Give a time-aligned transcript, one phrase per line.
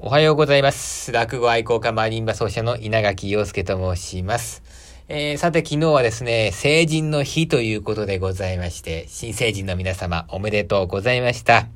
[0.00, 1.12] おはようございます。
[1.12, 4.64] 落語愛好家マリンバ奏者の稲垣陽介と申します。
[5.06, 11.68] えー、さて昨日はですね、成人の日ということでございまして、新成人の皆様おめでとうございました。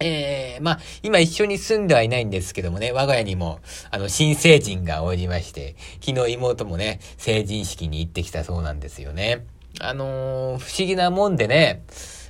[0.00, 3.60] えー、まあ、今一緒に住んではいないんですけどもね、我が家にも、
[3.90, 9.46] あの、新成人がおりまして、昨日妹もね、成人式に行ってきたそうなんですよね。
[9.80, 11.84] あのー不思議なもんでね、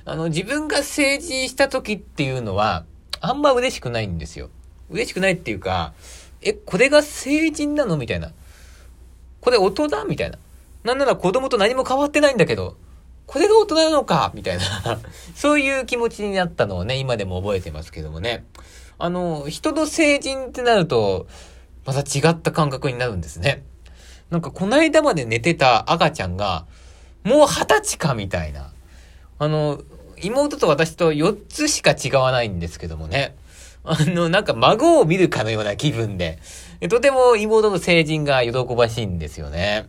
[0.05, 2.85] あの、自分が成人した時っていうのは、
[3.19, 4.49] あんま嬉しくないんですよ。
[4.91, 5.93] 嬉しくないっていうか、
[6.41, 7.97] え、これが成人なの？
[7.97, 8.31] みたいな。
[9.41, 10.05] これ大人？
[10.05, 10.37] みたいな。
[10.83, 12.75] なんなら子供と何も変わってないんだけど、
[13.27, 14.31] これが大人なのか？
[14.33, 14.63] みたいな。
[15.35, 18.43] そういう気持ちになったのをね、今でも覚えてますけどもね。
[18.97, 21.27] あの、人の成人ってなると、
[21.85, 23.63] また違った感覚になるんですね。
[24.29, 26.65] なんかこの間まで寝てた赤ちゃんが、
[27.23, 28.71] もう二十歳かみたいな。
[29.39, 29.81] あの、
[30.21, 33.35] 妹と私と4つしか違わないんですけどもね。
[33.83, 36.39] あの、なんか孫を見るかのような気分で、
[36.89, 39.87] とても妹の成人が喜ばしいんですよね。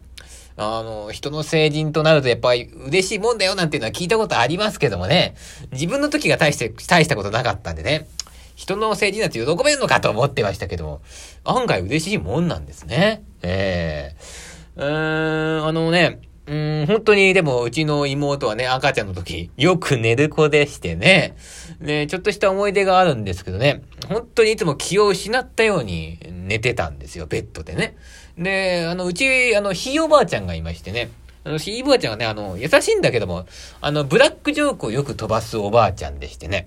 [0.57, 5.35] あの、人の成人となるとやっぱり嬉しいもんだよなんていうのは聞いたことありますけどもね。
[5.73, 8.07] 自分の時が大して、大したことなかったんでね。
[8.55, 11.01] 人の成人なんて喜べるのかと思ってましたけども、
[11.45, 13.23] 案外嬉しいもんなんですね。
[13.43, 21.37] ええうーん、あのね、うん、本当にでもうちの妹はね、赤ちゃんの時、よく寝る子でしてね、
[21.79, 27.97] ね、ちょっとした思い出があるんですけどね、本当にいつも気を失ったように寝てたんですよ、ベッドでね。
[28.37, 31.11] で、あの、うち、あの、ひいおばあちゃんがいましてね、
[31.45, 33.47] あの、ひいおばあちゃんがね、あの、優しいんだけども、
[33.81, 36.67] あの、ブラックジョークをよく飛ばすおばあちゃんでしてね。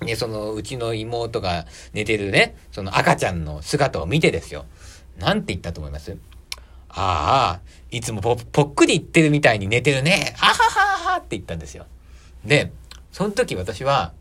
[0.00, 4.66] で、その、うちの妹が寝てるね、その赤ちゃんの姿を見てですよ。
[5.18, 6.16] なんて言ったと思います？
[6.94, 10.34] ああ、いつもぽぽっくり言ってるみたいに寝てるね。
[10.40, 11.86] あはははって言ったんですよ。
[12.44, 12.72] で、
[13.12, 14.12] その時私は、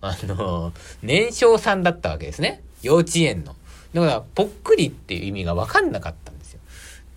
[0.00, 2.62] あの、年少さんだったわけですね。
[2.82, 3.56] 幼稚園の。
[3.94, 6.60] だから、ぽっくりっていう意味がわかんなかったんですよ。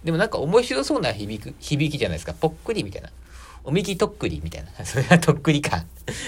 [0.03, 2.33] でもなんか面白そうな響く、響きじゃないですか。
[2.33, 3.09] ぽっくりみたいな。
[3.65, 4.71] おみきとっくりみたいな。
[4.85, 5.85] それはとっくりか。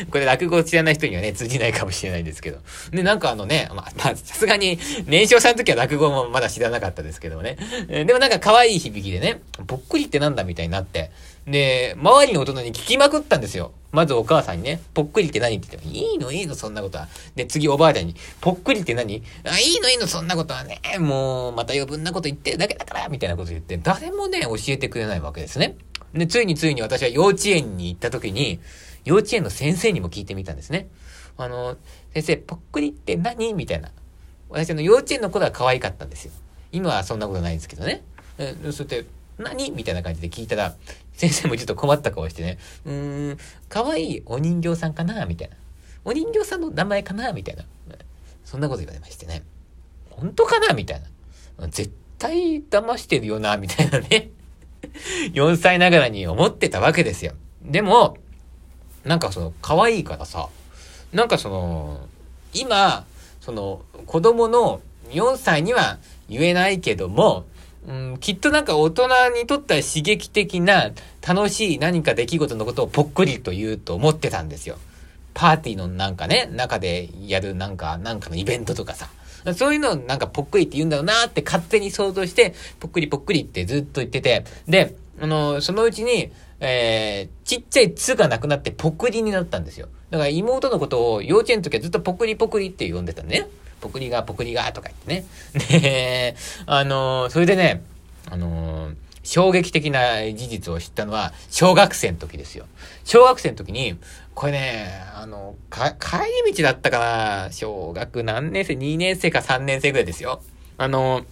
[0.10, 2.60] これ落語を知らない人にはね、通じないかもしれないですけど。
[2.92, 7.58] で、なんかあのね、まあ、 さすがに、年少さんの時は落語もまだ知らなかったですけどもね。
[7.88, 11.12] でもなんか可愛い響きでね、ぽっくりってなんだみたいになって。
[11.46, 13.72] で、周りの大人に聞きまくったんですよ。
[13.92, 17.08] まずお母さんにね、ぽっくりって何って言っても、いいのいいのそんなことは。
[17.36, 19.24] で、次おばあちゃんに、ぽっくりって何？
[19.44, 25.78] あ、いいのいいのそんなことはね、もう、また余分なこと言ってるだけだから、みたいなこと言って、誰もね、教えてくれないわけですね。
[26.16, 28.60] で、ついについに私は幼稚園に行った時に、
[29.04, 30.88] 幼稚園の先生にも聞いてみたんですね。
[31.38, 31.78] あの、
[32.14, 33.54] 先生、ぽっくりって何？
[33.54, 33.92] みたいな。
[34.50, 36.32] 私の幼稚園の頃は可愛かったんですよ。
[36.72, 38.04] 今はそんなことないんですけどね。
[38.38, 39.06] えそうやって、
[39.38, 39.72] 何？
[39.72, 40.76] みたいな感じで聞いたら、
[41.14, 43.38] 先生もちょっと困った顔してね、うーん、
[43.68, 45.26] 可愛いお人形さんかな？
[45.26, 45.58] みたいな。
[46.06, 47.34] お人形さんの名前かな？
[47.34, 47.66] みたいな。
[48.46, 49.44] そんなこと言われましてね。
[50.12, 50.74] 本当かな？
[50.74, 51.02] みたい
[51.60, 51.68] な。
[51.68, 54.30] 絶対騙してるよな、みたいなね。
[55.34, 57.34] 4歳ながらに思ってたわけですよ。
[57.62, 58.18] でも、
[59.04, 60.50] なんかその、可愛いからさ、
[61.14, 62.08] なんかその、
[62.54, 63.06] 今、
[63.42, 65.98] その、子供の4歳には
[66.30, 67.46] 言えないけども、
[67.88, 69.08] うん、きっとなんか大人
[69.40, 70.92] にとっては刺激的な
[71.26, 74.78] 楽しい何か出来事のことをぽっくりと言うと思ってたんですよ。
[75.36, 79.10] パーティーのなんかね、中でやるなんか、なんかのイベントとかさ。
[79.54, 89.88] そういうのをなんかぽっくりって言うんだろうなって勝手に想像して、ぽっくりぽっくりってずっと言ってて、で、あの、そのうちに、えー、ちっちゃいつがなくなってぽっくりになったんですよ。
[90.10, 93.48] だから妹のことを幼稚園の時はずっとぽっくりぽっくりって呼んでたね。
[93.82, 95.80] ぽっくりがぽくりがとか言ってね。
[95.82, 96.36] で、
[96.66, 97.84] あの、それでね、
[98.30, 98.92] あの
[99.26, 102.66] 衝撃的な事実を知ったのは、小学生の時ですよ。
[103.04, 103.98] 小学生の時に、
[104.36, 110.42] これね、あの、か、帰り道だったかな小学何年生 ?2 年生か3年生ぐらいですよ。
[110.78, 111.26] あの、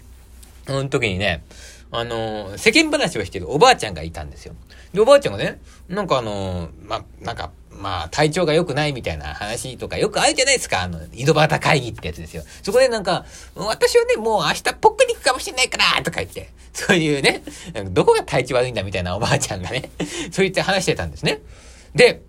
[0.66, 1.44] その時にね、
[1.92, 4.56] あの、世間話をしてるおばあちゃんがいたんですよ。
[4.94, 5.60] で、おばあちゃんがね、
[5.90, 10.82] なんかあの、ま、なんか、まあ、体調が良くないみたいな話とかよくあるじゃないですか。
[10.82, 12.44] あの、井戸端会議ってやつですよ。
[12.62, 17.44] そこでなんか、私はね、もう明日ぽっくり行くかもしれないからとか言って、そういうね、
[17.92, 19.90] どこが体調悪いんだみたいなおばあちゃんがね、
[20.32, 21.42] そう言って話してたんですね。
[21.94, 22.22] で、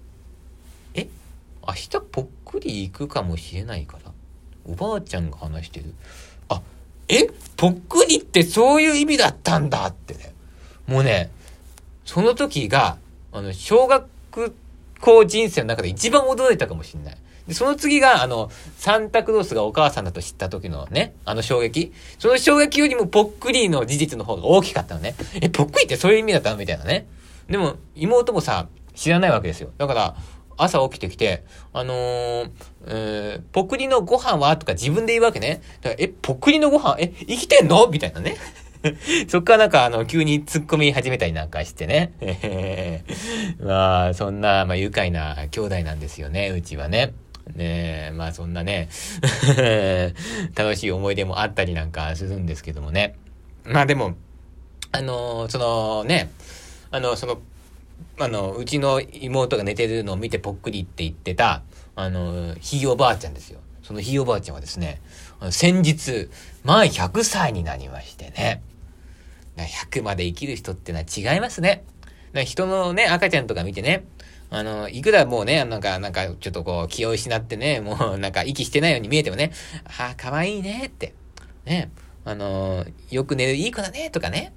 [1.69, 4.13] 明日ぽっくり行くかもしれないから
[4.67, 5.95] おばあちゃんが話してる。
[6.49, 6.63] あ、
[7.09, 7.29] え？
[7.57, 10.33] ぽっくりってそういう意味だったんだってね。
[10.87, 11.31] もうね、
[12.05, 12.99] その時が、
[13.33, 14.07] あの、小学
[15.01, 17.17] 校人生の中で一番驚いたかもしれない。
[17.47, 21.93] で、その次が、あの、サンタクロースがお母さんだと知った時のね、あの衝撃。
[22.19, 25.15] その衝撃よりもぽっくりの事実の方が大きかったのね。
[25.43, 26.57] え、ぽっくりってそういう意味だったの？
[26.57, 27.07] みたいなね。
[27.49, 29.71] でも、妹もさ、知らないわけですよ。
[29.77, 30.17] だから、
[30.57, 32.51] 朝起きてきて、あのー、
[32.87, 35.63] えー、ポクリのご飯はとか自分で言うわけね。
[35.81, 36.97] だからえ、ポクリのご飯？
[36.99, 37.89] え、生きてんの？
[37.89, 38.37] みたいなね。
[39.29, 42.13] そっからなんかあの、急に突っ込み始めたりなんかしてね。
[43.61, 47.15] まあ、そんな、まあ、愉快な兄弟なんですよね、うちはね。
[47.55, 48.89] ねまあそんなね
[50.57, 53.17] 楽しい思い出もあったりなんかするんですけどもね。
[53.65, 54.15] まあでも、
[54.93, 56.31] あのー、そのね、
[56.91, 57.41] あの、その、
[58.19, 61.63] あの、うちの妹が寝てるのを見てぽっくりって言ってた、
[61.97, 63.61] あの、ひいおばあちゃんですよ。
[63.83, 65.01] そのひいおばあちゃんはですね、
[65.51, 66.29] 先日、
[66.63, 68.63] 前100歳になりましてね。
[69.57, 71.85] 100まで生きる人ってのは違いますね。
[72.45, 74.05] 人のね、赤ちゃんとか見てね、
[74.51, 79.53] あの、いくらもうね、なんか、なんか、ちょっとこう、気を失ってね、もう、なんか、息してないように見えてもね、
[79.99, 81.15] ああ、かわいいねって、
[81.65, 81.91] ね、
[82.25, 84.53] あの、よく寝るいい子だね、とかね、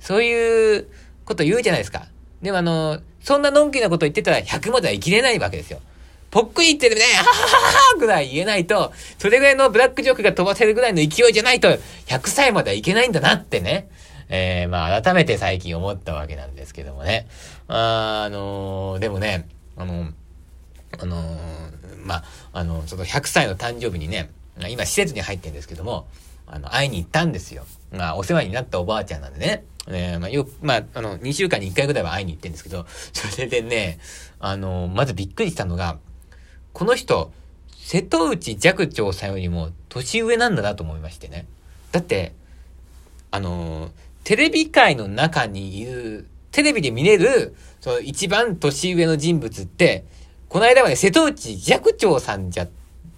[0.00, 0.88] そういう
[1.24, 2.08] こと言うじゃないですか。
[2.44, 5.80] でもあの、そんなのんきなこと言ってたら100までは生きれないわけですよ。
[6.30, 13.88] ぽっくり言ってるね、ははははぐらい言えないと、それぐらいのブラックジョークが飛ばせるぐらいの勢いじゃないと、100歳まではいけないんだなってね。
[14.28, 17.26] えー、まあ、改めて最近思ったわけなんですけどもね。
[17.68, 20.08] あ、あのー、でもね、あの、
[20.98, 21.36] あのー、
[22.04, 24.30] まあ、あの、その100歳の誕生日にね、
[24.68, 26.06] 今施設に入ってるんですけども、
[26.46, 27.64] あの、会いに行ったんですよ。
[27.94, 29.64] まあ、お世話になったおばあちゃんなんでね。
[29.88, 33.98] ねまあ、よ、まあ、あの、2週間に1回ぐらいは会いに行ってるんですけど、 それでね、
[34.40, 35.98] あの、まずびっくりしたのが、
[36.72, 37.32] この人、
[37.76, 41.46] 瀬戸内寂聴さんよりも年上なんだなと思いましてね。
[41.92, 42.32] だって、
[43.30, 43.90] あの、
[44.24, 50.04] テレビ界の中にいる、テレビで見れる、その一番年上の人物って、
[50.48, 52.66] この間はね、瀬戸内寂聴さんじゃ、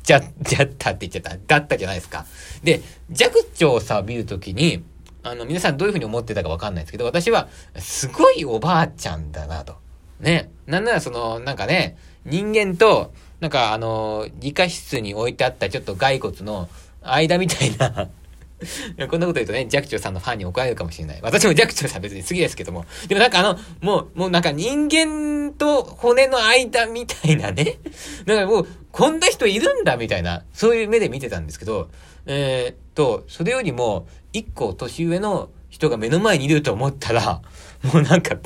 [0.06, 2.24] じゃ、 じゃったって言っちゃった、だったじゃないですか。
[2.62, 2.80] で、
[3.12, 4.82] 寂聴さを見るときに、
[5.22, 9.74] あの、皆さんどういうふうに思ってたかわかんないですけど、私は、すごいおばあちゃんだなと。
[10.20, 10.50] ね。
[10.66, 16.68] なんならその、なんかね、人間と、なんかあの、理科室に置いてあったちょっと骸骨の
[17.02, 18.08] 間みたいな
[19.10, 21.18] こんなこと言うとね、寂聴さんのファンに怒られるかもしれない。
[21.22, 22.86] 私も寂聴さん別に好きですけども。
[23.06, 27.78] でもなんかあの、もう、もうなんか人間と骨の間みたいなね。
[28.24, 31.90] なんかもう、こんな人いるんだみたいな、そういう目で見てたんですけど、
[32.24, 37.42] えー、っと、それよりも、一個年上の人が目の前にいると思ったら、
[37.82, 38.38] もうなんか、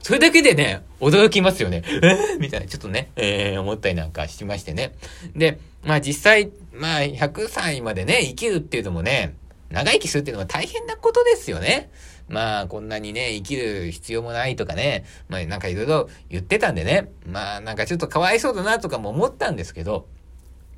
[0.00, 1.82] それだけでね、驚きますよね。
[1.86, 2.36] え？
[2.36, 4.94] ー、みたいな、ちょっとね、えー、思ったりなんかしましてね。
[5.36, 9.34] で、まあ実際、まあ100歳までね、生きるっていうのもね、
[9.72, 11.90] 長生きするっていうのは大変なことですよね。
[12.28, 20.06] まあ、こんなにね、生きる必要もないとかね、まあ、なんかいろいろ言ってたんでね、まあ、なんかちょっとかわいそうだなとかも思ったんですけど、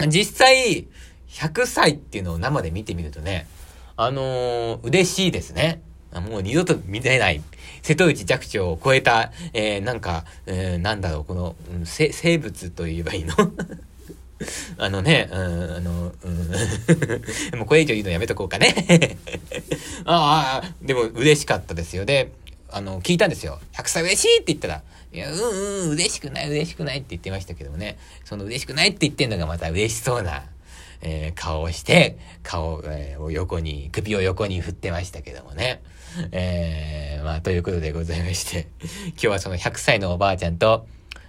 [0.08, 0.88] 実際、
[1.28, 3.46] 100歳っていうのを生で見てみるとね、
[3.96, 5.80] あのー、嬉しいですね。
[6.12, 7.42] もう二度と見れない、
[7.82, 13.34] 瀬戸内寂聴を超えた、えー、なんか、えー、なんだろう、この、うん、生物と言えばいいの？
[14.78, 18.74] あのね、うん、あの、うん、 もうこれ以上言うのやめとこうかね
[20.04, 22.04] ああ、でも嬉しかったですよ。
[22.04, 22.32] で、
[22.70, 23.60] あの、聞いたんですよ。
[23.74, 24.82] 100歳嬉しいって言ったら、
[25.12, 30.44] いや、うんうん、嬉しくない、嬉しくないって言ってましたけどもね、その嬉しくないって言ってんのがまた嬉しそうな、
[31.00, 35.82] えー、顔をして、顔、えー、を横に、首を横に振ってましたけどもね。
[36.30, 38.68] えー、まあ、ということでございまして、
[39.10, 40.86] 今日はその100歳のおばあちゃんと、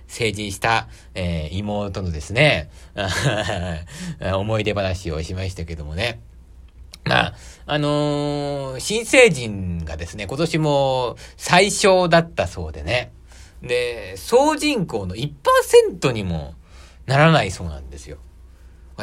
[0.07, 2.69] 成人した、えー、妹のですね、
[4.21, 6.19] 思い出話をしましたけどもね。
[7.05, 7.35] まあ、
[7.67, 13.11] あのー、新成人がですね、今年も最小だったそうでね。
[13.61, 16.55] で、総人口の1%にも
[17.05, 18.17] ならないそうなんですよ。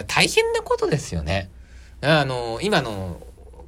[0.07, 1.50] 大変なことですよね。
[2.00, 3.21] あのー、今の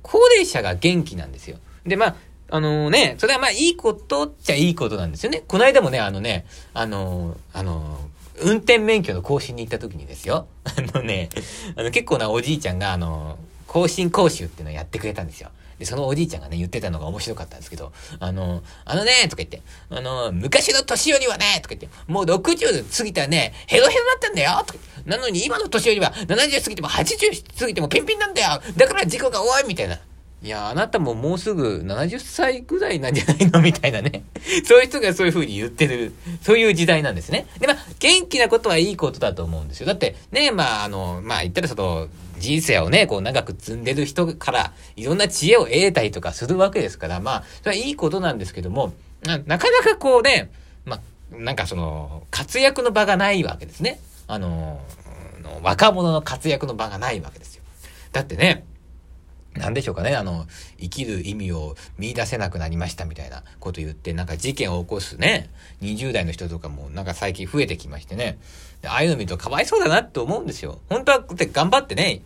[0.03, 1.59] 高齢者が元気なんですよ。
[1.87, 2.17] で、まあ、
[2.55, 5.43] あのね、それはまあいいことっちゃいいことなんですよね。
[5.49, 7.99] この間もね、あのね、あの、あの、
[8.41, 10.47] 運転免許の更新に行った時にですよ。
[10.63, 11.31] あのね、
[11.75, 15.51] あの結構なおじいちゃんが、あの、更新講習っていうのをやってくれたんですよ。
[15.81, 29.99] で、そのおじいちゃんがね、言ってたのが面白かったんですけど、あの、あのね、とか言って、あの、昔の年寄りはね、とか言って、もう60過ぎたらね、ヘロヘロだったんだよ、とかなのに今の年寄りは70過ぎても80過ぎてもピンピンなんだよだから事故が多いみたいな。
[30.45, 33.63] いや、あなたももうすぐ70歳ぐらいなんじゃないの？
[33.63, 34.25] みたいなね。
[34.69, 37.47] そういう人がそういう風に言ってる、そういう時代なんですね。
[37.59, 39.87] で、まあ、元気なことはいいことだと思うんですよ。
[39.87, 42.09] だって、ね、まあ、あの、まあ、言ったらその、
[42.39, 50.51] 人生をね、こう長く積んでる人からいろんな知恵を得たりとかするわけですから、まあ、それはいいことなんですけども、ななかなかこうね、
[50.85, 51.01] ま
[51.33, 53.99] あ、なんかその、活躍の場がないわけですね。
[54.27, 54.79] あの、
[55.63, 57.63] 若者の活躍の場がないわけですよ。
[58.13, 58.67] だってね、
[59.57, 60.47] なんでしょうかね、あの、
[60.81, 65.49] 生きる意味を見出せなくなりましたみたいなこと言って、なんか事件を起こすね、
[65.83, 68.39] 20代の人とかもなんか最近増えてきましてね、
[68.85, 70.81] ああいうの見るとかわいそうだなって思うんですよ。
[70.89, 72.23] 本当はって頑張ってね、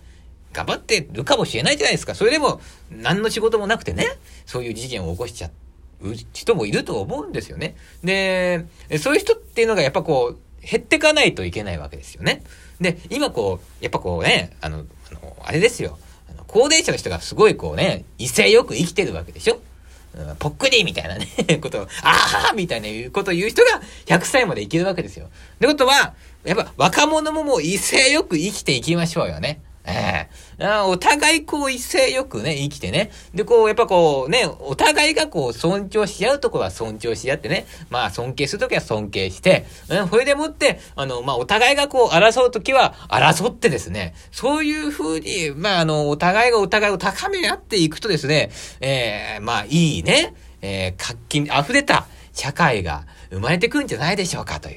[0.52, 2.14] 頑張ってるかもしれないじゃないですか。
[2.14, 4.06] それでも、何の仕事もなくてね、
[4.46, 5.50] そういう事件を起こしちゃ
[6.00, 7.76] う人もいると思うんですよね。
[8.02, 8.64] で、
[8.98, 12.42] そういう人っていうのがやっぱこう、減ってかないといけないわけですよね。
[12.80, 15.98] で、今こう、やっぱこうね、あの、あのあれですよ。
[16.46, 19.60] 高齢者の人がすごいこうね、異性よく生きてるわけでしょ？
[20.16, 21.26] うん、ぽっくりみたいなね、
[21.60, 25.26] ことを、ああみたいなことを言う人が100歳まで生きるわけですよ。
[25.26, 29.60] ってことは、やっぱ若者ももう異性よく生きていきましょうよね。
[29.88, 30.28] え
[30.58, 33.10] えー、お互いこう一斉よくね、生きてね。
[33.34, 37.66] で、こう、やっぱこうね、お互いがこう尊重し合うところは尊重し合ってね。
[37.88, 54.76] まあ尊敬するときは尊敬して、うん、それでもって、あの、まあお互いがこう争うときは争ってですね、そういうふうに、まああの、お互いがお互いを高め合っていくとですね、ええー、まあいいね、えー、活気に溢れた社会が生まれてくんじゃないでしょうかという。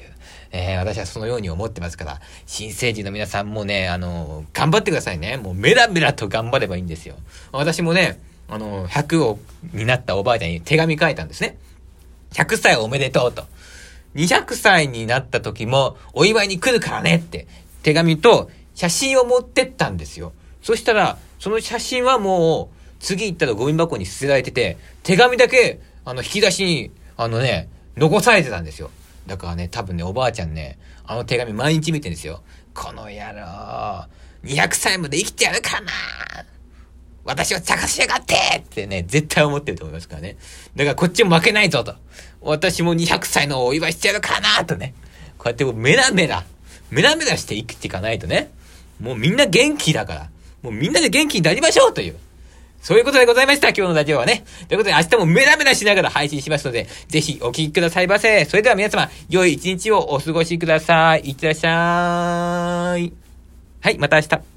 [0.54, 5.38] えー、私はそのように思ってますから、新成人の皆さんもね、あの、頑張ってくださいね。
[5.38, 7.16] もうメラメラと頑張ればいいんですよ。
[7.52, 9.38] 私もね、あの、100を、
[9.72, 11.56] になったおばあちゃんに手紙書いたんですね。
[12.32, 13.44] 100歳おめでとうと。
[14.14, 17.46] 200歳になった時もお祝いに来るからねって
[17.82, 20.32] 手紙と写真を持ってったんですよ。
[20.62, 28.90] そしたら、その写真はもう次行ったらゴミ箱に捨てられてて、手紙だけ、あの、引き出しに、あのね、残されてたんですよ。
[29.26, 32.42] だからね、多分ね、おばあちゃんね、あの手紙毎日見てるんですよ。
[32.74, 34.06] この野郎、
[34.44, 35.92] 200歳まで生きてやるかな
[37.24, 40.36] 私を探しやがってってね、絶対思ってると思いますからね。
[40.74, 41.94] だからこっちも負けないぞと。
[42.40, 44.94] 私も200歳のお祝いしてやるかなとね。
[45.38, 46.44] こうやってもうメラメラ、
[46.90, 48.50] メラメラして生きていかないとね。
[49.00, 50.30] もうみんな元気だから。
[50.62, 52.16] もうみんなで元気になりましょうという。
[52.82, 53.68] そういうことでございました。
[53.68, 54.44] 今日のラジオはね。
[54.68, 58.44] ということで明日もメラメラしながら配信しますので、ぜひお聴きくださいませ。
[58.44, 61.30] それでは皆様、良い一日をお過ごしください。
[61.30, 63.12] いってらっしゃい。
[63.80, 64.51] はい、また明日。